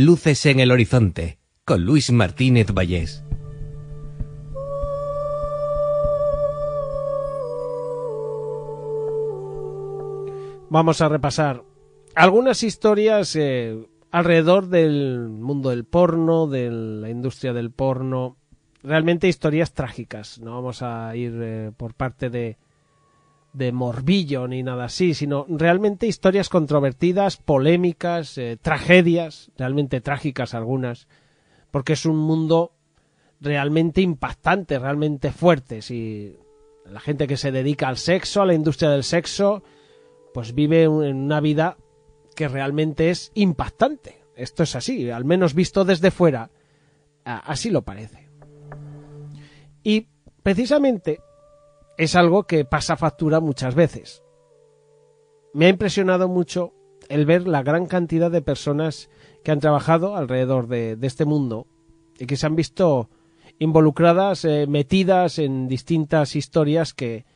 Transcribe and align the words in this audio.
Luces 0.00 0.46
en 0.46 0.60
el 0.60 0.70
horizonte 0.70 1.40
con 1.64 1.84
Luis 1.84 2.12
Martínez 2.12 2.68
Vallés. 2.72 3.24
Vamos 10.70 11.00
a 11.00 11.08
repasar 11.08 11.64
algunas 12.14 12.62
historias 12.62 13.34
eh, 13.34 13.88
alrededor 14.12 14.68
del 14.68 15.30
mundo 15.30 15.70
del 15.70 15.84
porno, 15.84 16.46
de 16.46 16.70
la 16.70 17.10
industria 17.10 17.52
del 17.52 17.72
porno. 17.72 18.36
Realmente 18.84 19.26
historias 19.26 19.72
trágicas. 19.72 20.38
No 20.38 20.52
vamos 20.52 20.80
a 20.82 21.16
ir 21.16 21.32
eh, 21.42 21.72
por 21.76 21.94
parte 21.94 22.30
de, 22.30 22.56
de 23.52 23.72
morbillo 23.72 24.46
ni 24.46 24.62
nada 24.62 24.84
así, 24.84 25.14
sino 25.14 25.46
realmente 25.48 26.06
historias 26.06 26.48
controvertidas, 26.48 27.36
polémicas, 27.36 28.38
eh, 28.38 28.58
tragedias, 28.60 29.50
realmente 29.56 30.00
trágicas 30.00 30.54
algunas, 30.54 31.08
porque 31.70 31.94
es 31.94 32.06
un 32.06 32.16
mundo 32.16 32.72
realmente 33.40 34.00
impactante, 34.00 34.78
realmente 34.78 35.32
fuerte. 35.32 35.82
Si 35.82 36.36
la 36.84 37.00
gente 37.00 37.26
que 37.26 37.36
se 37.36 37.52
dedica 37.52 37.88
al 37.88 37.96
sexo, 37.96 38.42
a 38.42 38.46
la 38.46 38.54
industria 38.54 38.90
del 38.90 39.04
sexo, 39.04 39.62
pues 40.34 40.54
vive 40.54 40.84
en 40.84 41.16
una 41.16 41.40
vida 41.40 41.76
que 42.34 42.48
realmente 42.48 43.10
es 43.10 43.32
impactante. 43.34 44.22
Esto 44.36 44.62
es 44.62 44.76
así, 44.76 45.10
al 45.10 45.24
menos 45.24 45.54
visto 45.54 45.84
desde 45.84 46.12
fuera, 46.12 46.50
así 47.24 47.70
lo 47.70 47.82
parece. 47.82 48.28
Y 49.82 50.06
precisamente 50.42 51.20
es 51.98 52.14
algo 52.14 52.44
que 52.44 52.64
pasa 52.64 52.96
factura 52.96 53.40
muchas 53.40 53.74
veces. 53.74 54.22
Me 55.52 55.66
ha 55.66 55.68
impresionado 55.68 56.28
mucho 56.28 56.72
el 57.08 57.26
ver 57.26 57.48
la 57.48 57.62
gran 57.62 57.86
cantidad 57.86 58.30
de 58.30 58.40
personas 58.40 59.10
que 59.42 59.50
han 59.50 59.58
trabajado 59.58 60.16
alrededor 60.16 60.68
de, 60.68 60.96
este 61.02 61.24
mundo 61.24 61.66
y 62.18 62.26
que 62.26 62.36
se 62.36 62.46
han 62.46 62.54
visto 62.54 63.10
involucradas, 63.58 64.44
eh, 64.44 64.66
metidas 64.68 65.40
en 65.40 65.66
distintas 65.66 66.36
historias 66.36 66.94
que, 66.94 67.26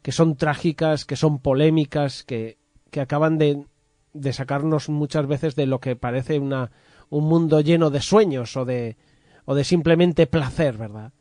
que 0.00 0.12
son 0.12 0.36
trágicas, 0.36 1.04
que 1.04 1.16
son 1.16 1.40
polémicas, 1.40 2.24
que, 2.24 2.58
que 2.90 3.00
acaban 3.00 3.36
de, 3.36 3.66
de, 4.14 4.32
sacarnos 4.32 4.88
muchas 4.88 5.26
veces 5.26 5.54
de 5.54 5.66
lo 5.66 5.80
que 5.80 5.96
parece 5.96 6.38
una, 6.38 6.70
un 7.10 7.24
mundo 7.24 7.60
lleno 7.60 7.90
de 7.90 8.00
sueños 8.00 8.56
o 8.56 8.64
de, 8.64 8.96
o 9.44 9.54
de 9.54 9.64
simplemente 9.64 10.26
placer, 10.26 10.78
¿verdad? 10.78 11.12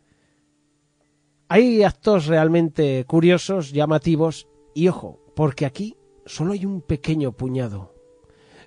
Hay 1.53 1.83
actos 1.83 2.27
realmente 2.27 3.03
curiosos, 3.03 3.73
llamativos, 3.73 4.47
y 4.73 4.87
ojo, 4.87 5.19
porque 5.35 5.65
aquí 5.65 5.97
solo 6.25 6.53
hay 6.53 6.65
un 6.65 6.79
pequeño 6.81 7.33
puñado. 7.33 7.93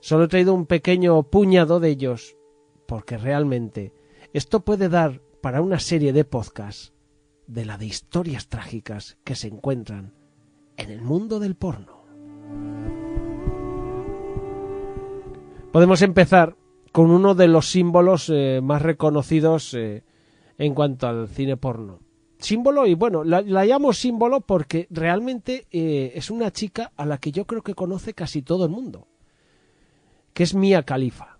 Solo 0.00 0.24
he 0.24 0.28
traído 0.28 0.52
un 0.52 0.66
pequeño 0.66 1.22
puñado 1.22 1.80
de 1.80 1.88
ellos, 1.88 2.36
porque 2.86 3.16
realmente 3.16 3.94
esto 4.34 4.66
puede 4.66 4.90
dar 4.90 5.22
para 5.40 5.62
una 5.62 5.78
serie 5.78 6.12
de 6.12 6.26
podcasts 6.26 6.92
de 7.46 7.64
la 7.64 7.78
de 7.78 7.86
historias 7.86 8.48
trágicas 8.48 9.16
que 9.24 9.34
se 9.34 9.48
encuentran 9.48 10.12
en 10.76 10.90
el 10.90 11.00
mundo 11.00 11.40
del 11.40 11.56
porno. 11.56 12.04
Podemos 15.72 16.02
empezar 16.02 16.54
con 16.92 17.10
uno 17.10 17.34
de 17.34 17.48
los 17.48 17.70
símbolos 17.70 18.28
eh, 18.28 18.60
más 18.62 18.82
reconocidos 18.82 19.72
eh, 19.72 20.04
en 20.58 20.74
cuanto 20.74 21.06
al 21.06 21.28
cine 21.28 21.56
porno. 21.56 22.03
Símbolo, 22.44 22.86
y 22.86 22.94
bueno, 22.94 23.24
la, 23.24 23.40
llamo 23.40 23.92
símbolo 23.94 24.42
porque 24.42 24.86
realmente 24.90 25.66
eh, 25.70 26.12
es 26.14 26.30
una 26.30 26.50
chica 26.50 26.92
a 26.94 27.06
la 27.06 27.16
que 27.16 27.32
yo 27.32 27.46
creo 27.46 27.62
que 27.62 27.74
conoce 27.74 28.12
casi 28.12 28.42
todo 28.42 28.66
el 28.66 28.70
mundo, 28.70 29.08
que 30.34 30.42
es 30.42 30.54
Mia 30.54 30.82
Khalifa. 30.82 31.38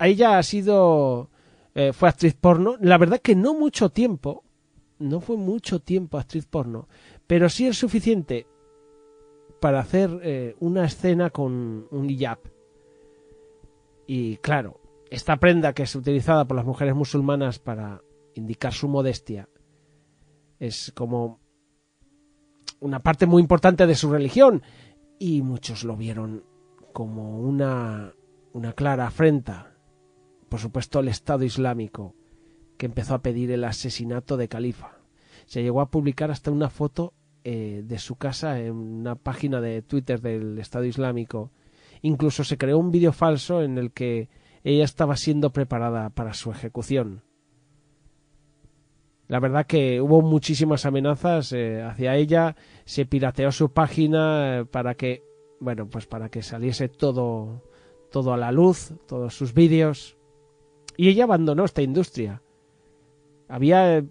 Ella 0.00 0.36
ha 0.36 0.42
sido, 0.42 1.30
fue 1.92 2.08
actriz 2.08 2.34
porno, 2.34 2.76
la 2.80 2.98
verdad 2.98 3.20
que 3.20 3.36
no 3.36 3.54
mucho 3.54 3.90
tiempo, 3.90 4.42
no 4.98 5.20
fue 5.20 5.36
mucho 5.36 5.78
tiempo 5.78 6.18
actriz 6.18 6.46
porno, 6.46 6.88
pero 7.28 7.48
sí 7.48 7.68
es 7.68 7.78
suficiente 7.78 8.48
para 9.62 9.78
hacer 9.78 10.10
eh, 10.24 10.56
una 10.58 10.86
escena 10.86 11.30
con 11.30 11.86
un 11.92 12.10
hijab. 12.10 12.40
Y 14.08 14.38
claro, 14.38 14.80
esta 15.08 15.36
prenda 15.36 15.72
que 15.72 15.84
es 15.84 15.94
utilizada 15.94 16.46
por 16.46 16.56
las 16.56 16.66
mujeres 16.66 16.96
musulmanas 16.96 17.60
para 17.60 18.02
indicar 18.34 18.72
su 18.72 18.88
modestia 18.88 19.48
es 20.62 20.92
como 20.94 21.40
una 22.78 23.02
parte 23.02 23.26
muy 23.26 23.42
importante 23.42 23.84
de 23.84 23.96
su 23.96 24.12
religión 24.12 24.62
y 25.18 25.42
muchos 25.42 25.82
lo 25.82 25.96
vieron 25.96 26.44
como 26.92 27.40
una, 27.40 28.14
una 28.52 28.72
clara 28.72 29.08
afrenta, 29.08 29.74
por 30.48 30.60
supuesto, 30.60 31.00
al 31.00 31.08
Estado 31.08 31.42
Islámico 31.42 32.14
que 32.78 32.86
empezó 32.86 33.14
a 33.14 33.22
pedir 33.22 33.50
el 33.50 33.64
asesinato 33.64 34.36
de 34.36 34.46
Califa. 34.46 34.98
Se 35.46 35.64
llegó 35.64 35.80
a 35.80 35.90
publicar 35.90 36.30
hasta 36.30 36.52
una 36.52 36.70
foto 36.70 37.12
eh, 37.42 37.82
de 37.84 37.98
su 37.98 38.14
casa 38.14 38.60
en 38.60 38.74
una 38.74 39.16
página 39.16 39.60
de 39.60 39.82
Twitter 39.82 40.20
del 40.20 40.60
Estado 40.60 40.84
Islámico. 40.84 41.50
Incluso 42.02 42.44
se 42.44 42.56
creó 42.56 42.78
un 42.78 42.92
vídeo 42.92 43.12
falso 43.12 43.62
en 43.62 43.78
el 43.78 43.90
que 43.90 44.28
ella 44.62 44.84
estaba 44.84 45.16
siendo 45.16 45.52
preparada 45.52 46.10
para 46.10 46.34
su 46.34 46.52
ejecución. 46.52 47.24
La 49.32 49.40
verdad 49.40 49.64
que 49.64 49.98
hubo 50.02 50.20
muchísimas 50.20 50.84
amenazas 50.84 51.54
eh, 51.54 51.80
hacia 51.80 52.16
ella, 52.16 52.54
se 52.84 53.06
pirateó 53.06 53.50
su 53.50 53.70
página 53.72 54.58
eh, 54.58 54.64
para 54.66 54.94
que, 54.94 55.22
bueno, 55.58 55.88
pues 55.88 56.04
para 56.04 56.28
que 56.28 56.42
saliese 56.42 56.90
todo, 56.90 57.62
todo 58.10 58.34
a 58.34 58.36
la 58.36 58.52
luz, 58.52 58.92
todos 59.08 59.34
sus 59.34 59.54
vídeos. 59.54 60.18
Y 60.98 61.08
ella 61.08 61.24
abandonó 61.24 61.64
esta 61.64 61.80
industria 61.80 62.42
había 63.48 63.96
eh, 63.96 64.04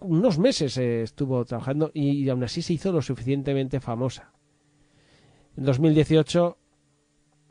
unos 0.00 0.40
meses 0.40 0.76
estuvo 0.76 1.44
trabajando 1.44 1.92
y, 1.94 2.28
aún 2.28 2.42
así 2.42 2.60
se 2.60 2.72
hizo 2.72 2.90
lo 2.90 3.02
suficientemente 3.02 3.78
famosa. 3.78 4.32
En 5.56 5.64
2018, 5.64 6.58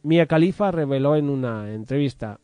Mia 0.03 0.25
Khalifa 0.25 0.71
reveló 0.71 1.15
en 1.15 1.29
una 1.29 1.73
entrevista 1.73 2.41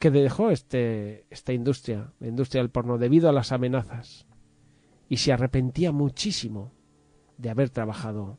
que 0.00 0.10
dejó 0.10 0.50
este, 0.50 1.26
esta 1.28 1.52
industria, 1.52 2.12
la 2.18 2.28
industria 2.28 2.62
del 2.62 2.70
porno, 2.70 2.96
debido 2.96 3.28
a 3.28 3.32
las 3.32 3.52
amenazas 3.52 4.26
y 5.10 5.18
se 5.18 5.32
arrepentía 5.32 5.92
muchísimo 5.92 6.72
de 7.36 7.50
haber 7.50 7.68
trabajado 7.68 8.38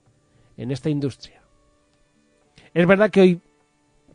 en 0.58 0.72
esta 0.72 0.90
industria. 0.90 1.44
Es 2.74 2.88
verdad 2.88 3.12
que 3.12 3.22
hoy 3.22 3.42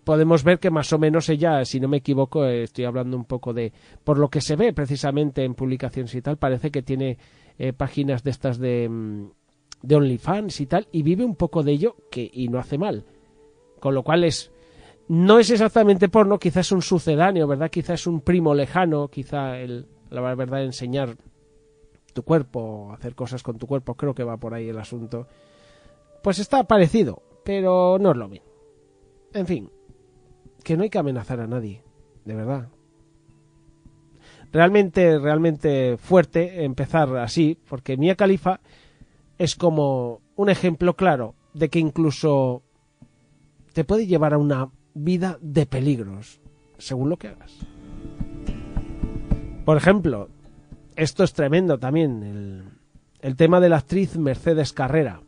podemos 0.02 0.42
ver 0.42 0.58
que 0.58 0.72
más 0.72 0.92
o 0.92 0.98
menos 0.98 1.28
ella, 1.28 1.64
si 1.64 1.78
no 1.78 1.86
me 1.86 1.98
equivoco, 1.98 2.44
eh, 2.44 2.64
estoy 2.64 2.84
hablando 2.84 3.16
un 3.16 3.26
poco 3.26 3.54
de, 3.54 3.72
por 4.02 4.18
lo 4.18 4.28
que 4.28 4.40
se 4.40 4.56
ve 4.56 4.72
precisamente 4.72 5.44
en 5.44 5.54
publicaciones 5.54 6.14
y 6.16 6.22
tal, 6.22 6.38
parece 6.38 6.72
que 6.72 6.82
tiene 6.82 7.16
eh, 7.58 7.72
páginas 7.72 8.24
de 8.24 8.30
estas 8.32 8.58
de, 8.58 8.88
mm, 8.88 9.30
de 9.82 9.94
OnlyFans 9.94 10.60
y 10.60 10.66
tal, 10.66 10.88
y 10.90 11.02
vive 11.04 11.24
un 11.24 11.36
poco 11.36 11.62
de 11.62 11.72
ello 11.72 11.96
que, 12.10 12.28
y 12.32 12.48
no 12.48 12.58
hace 12.58 12.76
mal. 12.76 13.04
Con 13.78 13.94
lo 13.94 14.02
cual 14.02 14.24
es, 14.24 14.50
no 15.08 15.38
es 15.38 15.50
exactamente 15.50 16.08
porno, 16.08 16.38
quizás 16.38 16.66
es 16.66 16.72
un 16.72 16.82
sucedáneo, 16.82 17.46
¿verdad? 17.46 17.70
Quizás 17.70 18.00
es 18.00 18.06
un 18.06 18.20
primo 18.20 18.54
lejano, 18.54 19.08
quizá 19.08 19.58
el, 19.58 19.86
la 20.10 20.20
verdad, 20.34 20.64
enseñar 20.64 21.16
tu 22.12 22.22
cuerpo, 22.22 22.92
hacer 22.92 23.14
cosas 23.14 23.42
con 23.42 23.58
tu 23.58 23.66
cuerpo, 23.66 23.94
creo 23.94 24.14
que 24.14 24.24
va 24.24 24.36
por 24.36 24.54
ahí 24.54 24.68
el 24.68 24.78
asunto. 24.78 25.28
Pues 26.22 26.38
está 26.38 26.64
parecido, 26.64 27.22
pero 27.44 27.98
no 28.00 28.10
es 28.10 28.16
lo 28.16 28.28
mismo. 28.28 28.46
En 29.32 29.46
fin, 29.46 29.70
que 30.64 30.76
no 30.76 30.82
hay 30.82 30.90
que 30.90 30.98
amenazar 30.98 31.40
a 31.40 31.46
nadie, 31.46 31.84
de 32.24 32.34
verdad. 32.34 32.68
Realmente, 34.50 35.18
realmente 35.18 35.96
fuerte 35.98 36.64
empezar 36.64 37.14
así, 37.16 37.58
porque 37.68 37.96
Mia 37.96 38.16
Khalifa 38.16 38.60
es 39.38 39.54
como 39.54 40.22
un 40.34 40.48
ejemplo 40.48 40.96
claro 40.96 41.34
de 41.52 41.68
que 41.68 41.78
incluso 41.78 42.62
te 43.72 43.84
puede 43.84 44.06
llevar 44.06 44.32
a 44.32 44.38
una 44.38 44.70
vida 44.96 45.38
de 45.40 45.66
peligros, 45.66 46.40
según 46.78 47.10
lo 47.10 47.16
que 47.16 47.28
hagas. 47.28 47.54
Por 49.64 49.76
ejemplo, 49.76 50.28
esto 50.96 51.22
es 51.22 51.32
tremendo 51.32 51.78
también, 51.78 52.22
el, 52.22 52.64
el 53.20 53.36
tema 53.36 53.60
de 53.60 53.68
la 53.68 53.76
actriz 53.76 54.16
Mercedes 54.16 54.72
Carrera. 54.72 55.20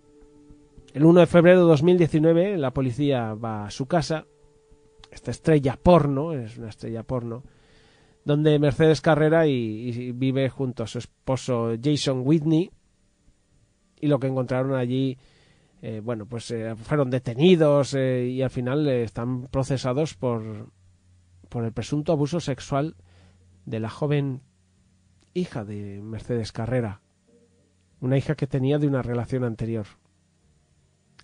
El 0.94 1.04
1 1.04 1.20
de 1.20 1.26
febrero 1.26 1.60
de 1.60 1.68
2019 1.68 2.56
la 2.56 2.72
policía 2.72 3.34
va 3.34 3.66
a 3.66 3.70
su 3.70 3.86
casa 3.86 4.26
esta 5.10 5.30
estrella 5.30 5.78
porno, 5.80 6.32
es 6.32 6.58
una 6.58 6.68
estrella 6.68 7.02
porno, 7.02 7.42
donde 8.24 8.58
Mercedes 8.58 9.00
Carrera 9.00 9.46
y, 9.46 10.12
vive 10.12 10.48
junto 10.48 10.82
a 10.82 10.86
su 10.86 10.98
esposo 10.98 11.74
Jason 11.82 12.22
Whitney 12.24 12.70
y 14.00 14.06
lo 14.06 14.18
que 14.18 14.26
encontraron 14.26 14.74
allí 14.74 15.18
eh, 15.82 16.00
bueno 16.02 16.26
pues 16.26 16.50
eh, 16.50 16.74
fueron 16.76 17.10
detenidos 17.10 17.94
eh, 17.94 18.26
y 18.26 18.42
al 18.42 18.50
final 18.50 18.88
están 18.88 19.46
procesados 19.48 20.14
por 20.14 20.70
por 21.48 21.64
el 21.64 21.72
presunto 21.72 22.12
abuso 22.12 22.40
sexual 22.40 22.96
de 23.64 23.80
la 23.80 23.88
joven 23.88 24.42
hija 25.34 25.64
de 25.64 26.00
Mercedes 26.02 26.52
Carrera 26.52 27.00
una 28.00 28.16
hija 28.16 28.34
que 28.34 28.46
tenía 28.46 28.78
de 28.78 28.86
una 28.86 29.02
relación 29.02 29.44
anterior 29.44 29.86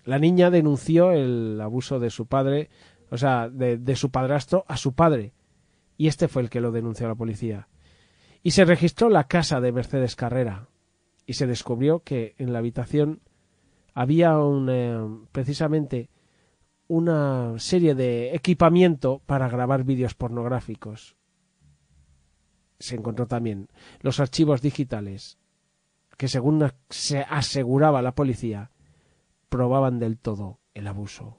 la 0.03 0.19
niña 0.19 0.49
denunció 0.49 1.11
el 1.11 1.59
abuso 1.61 1.99
de 1.99 2.09
su 2.09 2.27
padre 2.27 2.69
o 3.09 3.17
sea 3.17 3.49
de 3.49 3.95
su 3.95 4.09
padrastro 4.09 4.65
a 4.67 4.77
su 4.77 4.93
padre 4.93 5.33
y 5.97 6.07
este 6.07 6.27
fue 6.27 6.41
el 6.41 6.49
que 6.49 6.61
lo 6.61 6.71
denunció 6.71 7.05
a 7.05 7.09
la 7.09 7.15
policía. 7.15 7.67
Y 8.43 8.51
se 8.51 8.65
registró 8.65 9.09
la 9.09 9.27
casa 9.27 9.61
de 9.61 9.71
Mercedes 9.71 10.15
Carrera 10.15 10.67
y 11.25 11.33
se 11.33 11.47
descubrió 11.47 12.01
que 12.01 12.35
en 12.37 12.53
la 12.53 12.59
habitación 12.59 13.21
había 13.95 14.37
un, 14.37 14.69
eh, 14.69 14.99
precisamente 15.31 16.11
una 16.87 17.55
serie 17.57 17.95
de 17.95 18.35
equipamiento 18.35 19.23
para 19.25 19.49
grabar 19.49 19.83
vídeos 19.83 20.13
pornográficos. 20.13 21.15
Se 22.77 22.95
encontró 22.95 23.25
también 23.25 23.69
los 24.01 24.19
archivos 24.19 24.61
digitales 24.61 25.39
que 26.17 26.27
según 26.27 26.71
se 26.89 27.21
aseguraba 27.21 28.03
la 28.03 28.13
policía 28.13 28.69
probaban 29.49 29.97
del 29.97 30.19
todo 30.19 30.59
el 30.75 30.87
abuso 30.87 31.37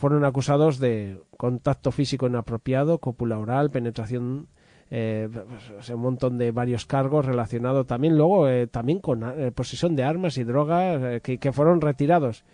fueron 0.00 0.24
acusados 0.24 0.78
de 0.78 1.20
contacto 1.36 1.92
físico 1.92 2.26
inapropiado, 2.26 3.00
cópula 3.00 3.38
oral, 3.38 3.70
penetración, 3.70 4.48
eh, 4.92 5.28
pues, 5.30 5.88
un 5.88 6.00
montón 6.00 6.36
de 6.36 6.50
varios 6.50 6.84
cargos 6.84 7.24
relacionados 7.24 7.86
también 7.86 8.16
luego 8.16 8.48
eh, 8.48 8.66
también 8.66 8.98
con 8.98 9.22
eh, 9.22 9.52
posesión 9.52 9.94
de 9.94 10.02
armas 10.02 10.36
y 10.36 10.42
drogas 10.42 11.22
que, 11.22 11.52
fueron 11.52 11.80
retirados. 11.80 12.44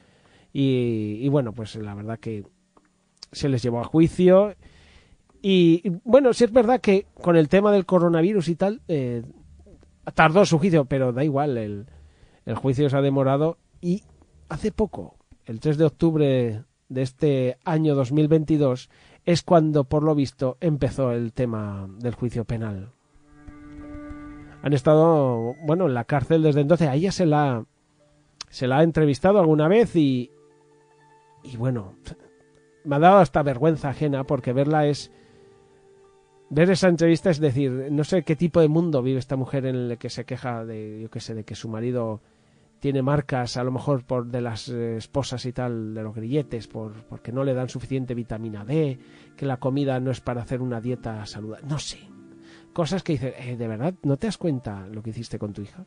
Y, 0.53 1.29
bueno 1.29 1.53
pues 1.53 1.77
la 1.77 1.95
verdad 1.95 2.19
que 2.19 2.45
se 3.33 3.49
les 3.49 3.63
llevó 3.63 3.81
a 3.81 3.85
juicio. 3.85 4.55
Y, 5.41 5.83
bueno 6.05 6.35
sí 6.35 6.45
es 6.45 6.53
verdad 6.53 6.81
que 6.81 7.07
con 7.15 7.37
el 7.37 7.49
tema 7.49 7.73
del 7.73 7.87
coronavirus 7.87 8.49
y 8.49 8.57
tal 8.57 8.83
tardó 10.15 10.45
su 10.45 10.59
juicio 10.59 10.85
pero 10.85 11.13
da 11.13 11.25
igual 11.25 11.57
el, 11.57 11.87
el 12.45 12.55
juicio 12.55 12.91
se 12.91 12.97
ha 12.97 13.03
demorado. 13.03 13.57
Y 13.81 14.03
hace 14.51 14.73
poco 14.73 15.17
el 15.47 15.61
3 15.61 15.79
de 15.79 15.85
octubre 15.85 16.65
de 16.89 17.03
este 17.03 17.59
año 17.65 17.95
2022 17.95 18.91
es 19.27 19.43
cuando, 19.43 19.85
por 19.85 20.05
lo 20.05 20.15
visto, 20.15 20.57
empezó 20.61 21.11
el 21.11 21.33
tema 21.33 21.89
del 21.99 22.15
juicio 22.15 22.45
penal. 22.45 22.93
Han 24.63 24.73
estado, 24.73 25.55
bueno, 25.67 25.87
en 25.87 25.95
la 25.95 26.05
cárcel 26.05 26.43
desde 26.43 26.61
entonces. 26.61 26.89
A 26.89 26.95
ella 26.95 27.11
se 27.11 27.27
la, 27.27 27.65
se 28.49 28.69
la 28.69 28.79
ha 28.79 28.83
entrevistado 28.85 29.41
alguna 29.41 29.67
vez 29.67 29.97
y, 29.97 30.31
y 31.43 31.57
bueno, 31.57 31.97
me 32.85 32.97
ha 32.97 33.01
dado 33.01 33.19
hasta 33.19 33.43
vergüenza 33.43 33.91
ajena 33.91 34.25
porque 34.25 34.53
verla 34.53 34.87
es 34.87 35.11
ver 36.49 36.71
esa 36.71 36.89
entrevista 36.89 37.29
es 37.31 37.41
decir, 37.41 37.89
no 37.91 38.05
sé 38.05 38.23
qué 38.23 38.37
tipo 38.37 38.61
de 38.61 38.69
mundo 38.69 39.03
vive 39.03 39.19
esta 39.19 39.35
mujer 39.35 39.67
en 39.67 39.75
el 39.75 39.99
que 39.99 40.09
se 40.09 40.25
queja 40.25 40.65
de, 40.65 41.01
yo 41.03 41.11
qué 41.11 41.19
sé, 41.19 41.35
de 41.35 41.43
que 41.43 41.57
su 41.57 41.69
marido 41.69 42.21
tiene 42.81 43.03
marcas 43.03 43.57
a 43.57 43.65
lo 43.65 43.73
mejor 43.73 44.05
por 44.05 44.27
de 44.27 44.41
las 44.41 44.69
eh, 44.69 44.97
esposas 44.97 45.45
y 45.47 45.53
tal 45.53 45.95
de 45.95 46.03
los 46.03 46.15
grilletes 46.15 46.69
por 46.69 46.93
porque 47.05 47.33
no 47.33 47.45
le 47.45 47.55
dan 47.55 47.69
suficiente 47.69 48.15
vitamina 48.15 48.65
D 48.65 48.99
que 49.37 49.47
la 49.47 49.59
comida 49.59 49.99
no 50.01 50.11
es 50.11 50.21
para 50.21 50.43
hacer 50.43 50.61
una 50.61 50.81
dieta 50.81 51.25
saludable 51.27 51.67
no 51.69 51.79
sé. 51.79 51.99
Cosas 52.73 53.03
que 53.03 53.15
dice 53.15 53.35
eh, 53.39 53.57
de 53.57 53.69
verdad 53.69 53.95
no 54.03 54.17
te 54.17 54.27
das 54.27 54.39
cuenta 54.39 54.87
lo 54.89 55.03
que 55.03 55.11
hiciste 55.11 55.39
con 55.39 55.53
tu 55.53 55.63
hija 55.63 55.85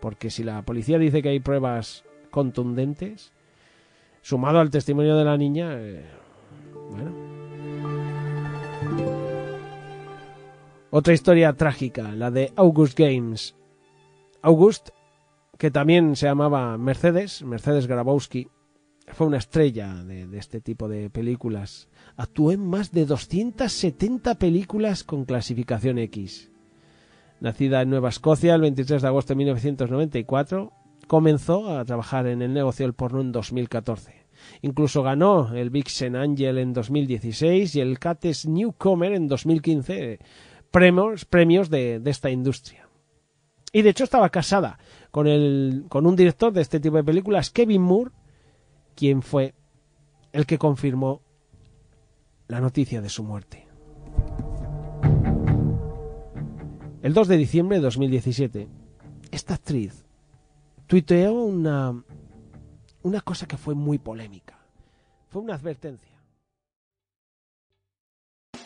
porque 0.00 0.30
si 0.30 0.44
la 0.44 0.62
policía 0.62 0.98
dice 0.98 1.22
que 1.22 1.30
hay 1.30 1.40
pruebas 1.40 2.04
contundentes 2.30 3.32
sumado 4.22 4.60
al 4.60 4.70
testimonio 4.70 5.16
de 5.16 5.24
la 5.24 5.36
niña 5.36 5.74
eh, 5.74 6.04
bueno. 6.90 7.38
Otra 10.90 11.12
historia 11.12 11.52
trágica 11.52 12.12
la 12.12 12.30
de 12.30 12.50
August 12.56 12.98
Games. 12.98 13.54
August 14.40 14.88
que 15.58 15.72
también 15.72 16.14
se 16.14 16.26
llamaba 16.26 16.78
Mercedes, 16.78 17.42
Mercedes 17.42 17.88
Grabowski, 17.88 18.48
fue 19.12 19.26
una 19.26 19.38
estrella 19.38 20.04
de, 20.04 20.28
este 20.38 20.60
tipo 20.60 20.88
de 20.88 21.10
películas. 21.10 21.88
Actuó 22.16 22.52
en 22.52 22.64
más 22.64 22.92
de 22.92 23.06
270 23.06 24.36
películas 24.36 25.02
con 25.02 25.24
clasificación 25.24 25.98
X. 25.98 26.52
Nacida 27.40 27.82
en 27.82 27.90
Nueva 27.90 28.10
Escocia 28.10 28.54
el 28.54 28.60
23 28.60 29.02
de 29.02 29.08
agosto 29.08 29.32
de 29.32 29.38
1994, 29.38 30.72
comenzó 31.06 31.76
a 31.76 31.84
trabajar 31.84 32.26
en 32.26 32.42
el 32.42 32.52
negocio 32.52 32.86
del 32.86 32.94
porno 32.94 33.20
en 33.20 33.32
2014. 33.32 34.26
Incluso 34.62 35.02
ganó 35.02 35.52
el 35.54 35.70
Vixen 35.70 36.14
Angel 36.14 36.58
en 36.58 36.72
2016 36.72 37.74
y 37.74 37.80
el 37.80 37.98
Cates 37.98 38.46
Newcomer 38.46 39.12
en 39.12 39.26
2015, 39.26 40.20
premios, 40.70 41.24
premios 41.24 41.70
de 41.70 42.00
esta 42.04 42.30
industria. 42.30 42.87
Y 43.72 43.82
de 43.82 43.90
hecho 43.90 44.04
estaba 44.04 44.30
casada 44.30 44.78
con, 45.10 45.26
el, 45.26 45.84
con 45.88 46.06
un 46.06 46.16
director 46.16 46.52
de 46.52 46.62
este 46.62 46.80
tipo 46.80 46.96
de 46.96 47.04
películas, 47.04 47.50
Kevin 47.50 47.82
Moore, 47.82 48.10
quien 48.94 49.22
fue 49.22 49.54
el 50.32 50.46
que 50.46 50.58
confirmó 50.58 51.22
la 52.48 52.60
noticia 52.60 53.00
de 53.00 53.08
su 53.08 53.22
muerte. 53.22 53.66
El 57.02 57.14
2 57.14 57.28
de 57.28 57.36
diciembre 57.36 57.76
de 57.76 57.82
2017, 57.82 58.68
esta 59.30 59.54
actriz 59.54 60.04
tuiteó 60.86 61.32
una, 61.32 62.02
una 63.02 63.20
cosa 63.20 63.46
que 63.46 63.56
fue 63.56 63.74
muy 63.74 63.98
polémica. 63.98 64.58
Fue 65.28 65.42
una 65.42 65.54
advertencia. 65.54 66.17